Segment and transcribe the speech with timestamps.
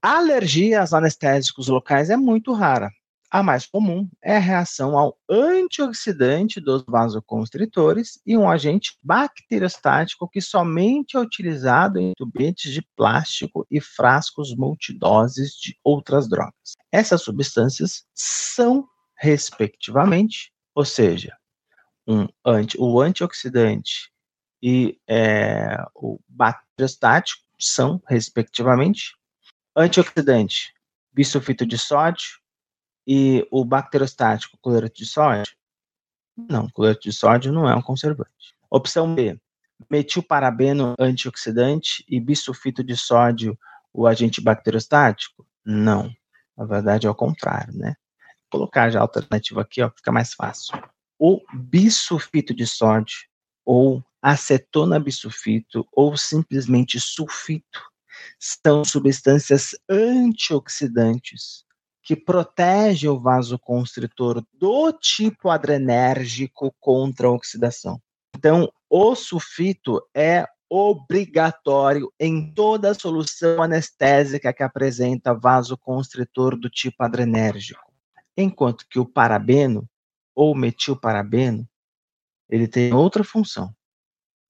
[0.00, 2.88] A alergia aos anestésicos locais é muito rara.
[3.30, 10.40] A mais comum é a reação ao antioxidante dos vasoconstritores e um agente bacteriostático que
[10.40, 16.76] somente é utilizado em tubetes de plástico e frascos multidoses de outras drogas.
[16.92, 18.86] Essas substâncias são,
[19.16, 21.36] respectivamente, ou seja,
[22.06, 24.10] um anti, o antioxidante
[24.62, 29.17] e é, o bacteriostático são, respectivamente,
[29.78, 30.74] antioxidante,
[31.12, 32.40] bisulfito de sódio
[33.06, 35.54] e o bacterostático, cloreto de sódio?
[36.36, 38.56] Não, cloreto de sódio não é um conservante.
[38.68, 39.40] Opção B,
[39.88, 43.56] metilparabeno antioxidante e bisulfito de sódio,
[43.92, 45.46] o agente bacterostático?
[45.64, 46.12] Não.
[46.56, 47.94] Na verdade é o contrário, né?
[48.50, 50.76] Vou colocar já a alternativa aqui, ó, fica mais fácil.
[51.16, 53.16] O bisulfito de sódio
[53.64, 57.80] ou acetona bisulfito ou simplesmente sulfito
[58.38, 61.64] são substâncias antioxidantes
[62.02, 68.00] que protegem o vasoconstritor do tipo adrenérgico contra a oxidação.
[68.34, 77.92] Então, o sulfito é obrigatório em toda solução anestésica que apresenta vasoconstritor do tipo adrenérgico.
[78.36, 79.88] Enquanto que o parabeno
[80.34, 81.68] ou metilparabeno,
[82.48, 83.74] ele tem outra função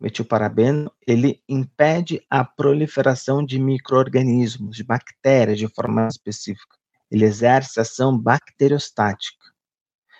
[0.00, 6.76] metilparabeno, ele impede a proliferação de microorganismos, de bactérias de forma específica.
[7.10, 9.48] Ele exerce ação bacteriostática.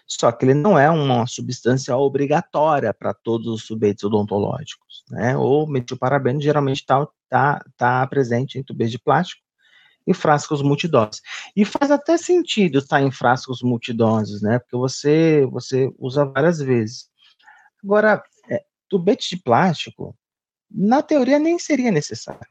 [0.06, 5.36] Só que ele não é uma substância obrigatória para todos os subeitos odontológicos, né?
[5.36, 9.42] O metilparabeno geralmente está tá, tá presente em tubos de plástico
[10.06, 11.20] e frascos multidoses.
[11.54, 14.58] E faz até sentido estar em frascos multidoses, né?
[14.58, 17.10] Porque você você usa várias vezes.
[17.84, 18.22] Agora,
[18.88, 20.16] tubete de plástico,
[20.70, 22.46] na teoria nem seria necessário.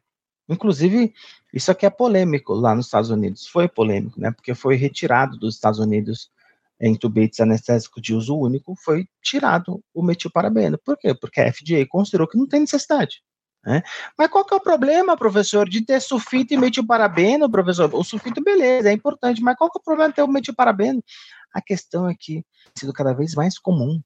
[0.50, 1.14] Inclusive,
[1.54, 3.48] isso aqui é polêmico lá nos Estados Unidos.
[3.48, 4.32] Foi polêmico, né?
[4.32, 6.32] Porque foi retirado dos Estados Unidos
[6.80, 10.78] em tubetes anestésicos de uso único, foi tirado o metilparabeno.
[10.78, 11.14] Por quê?
[11.14, 13.22] Porque a FDA considerou que não tem necessidade.
[13.66, 13.82] Né?
[14.18, 17.94] Mas qual que é o problema, professor, de ter sulfito e metilparabeno, professor?
[17.94, 21.04] O sulfito, beleza, é importante, mas qual que é o problema de ter o metilparabeno?
[21.52, 22.44] A questão é que tem
[22.80, 24.00] sido cada vez mais comum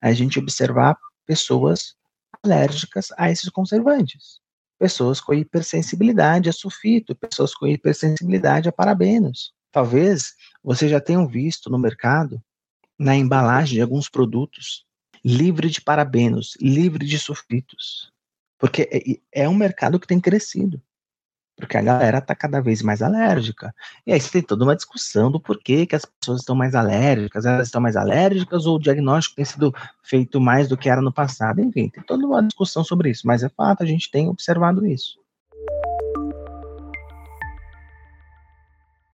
[0.00, 0.96] a gente observar
[1.28, 1.94] pessoas
[2.42, 4.40] alérgicas a esses conservantes.
[4.78, 9.52] Pessoas com hipersensibilidade a sulfito, pessoas com hipersensibilidade a parabenos.
[9.70, 10.34] Talvez
[10.64, 12.42] você já tenham visto no mercado,
[12.98, 14.86] na embalagem de alguns produtos,
[15.22, 18.10] livre de parabenos, livre de sulfitos.
[18.58, 20.82] Porque é, é um mercado que tem crescido
[21.58, 23.74] porque a galera tá cada vez mais alérgica.
[24.06, 27.44] E aí você tem toda uma discussão do porquê que as pessoas estão mais alérgicas,
[27.44, 31.12] elas estão mais alérgicas ou o diagnóstico tem sido feito mais do que era no
[31.12, 31.60] passado.
[31.60, 35.18] Enfim, tem toda uma discussão sobre isso, mas é fato, a gente tem observado isso.